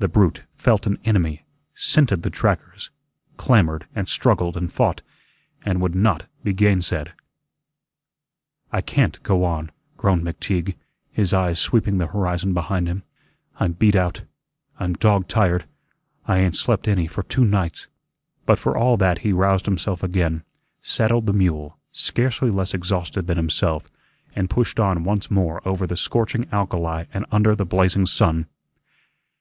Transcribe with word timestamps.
The 0.00 0.08
brute 0.08 0.42
felt 0.56 0.88
an 0.88 0.98
enemy, 1.04 1.44
scented 1.74 2.24
the 2.24 2.28
trackers, 2.30 2.90
clamored 3.36 3.86
and 3.94 4.08
struggled 4.08 4.56
and 4.56 4.72
fought, 4.72 5.00
and 5.64 5.80
would 5.80 5.94
not 5.94 6.26
be 6.42 6.52
gainsaid. 6.52 7.12
"I 8.72 8.80
CAN'T 8.80 9.22
go 9.22 9.44
on," 9.44 9.70
groaned 9.96 10.22
McTeague, 10.24 10.74
his 11.12 11.32
eyes 11.32 11.60
sweeping 11.60 11.98
the 11.98 12.08
horizon 12.08 12.52
behind 12.52 12.88
him, 12.88 13.04
"I'm 13.60 13.74
beat 13.74 13.94
out. 13.94 14.22
I'm 14.80 14.94
dog 14.94 15.28
tired. 15.28 15.66
I 16.26 16.38
ain't 16.38 16.56
slept 16.56 16.88
any 16.88 17.06
for 17.06 17.22
two 17.22 17.44
nights." 17.44 17.86
But 18.46 18.58
for 18.58 18.76
all 18.76 18.96
that 18.96 19.18
he 19.18 19.32
roused 19.32 19.66
himself 19.66 20.02
again, 20.02 20.42
saddled 20.82 21.26
the 21.26 21.32
mule, 21.32 21.78
scarcely 21.92 22.50
less 22.50 22.74
exhausted 22.74 23.28
than 23.28 23.36
himself, 23.36 23.88
and 24.34 24.50
pushed 24.50 24.80
on 24.80 25.04
once 25.04 25.30
more 25.30 25.62
over 25.64 25.86
the 25.86 25.96
scorching 25.96 26.48
alkali 26.50 27.04
and 27.14 27.24
under 27.30 27.54
the 27.54 27.64
blazing 27.64 28.06
sun. 28.06 28.46